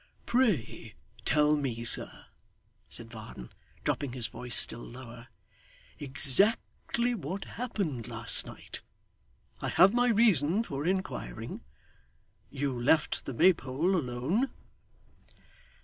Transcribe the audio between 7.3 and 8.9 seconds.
happened last night.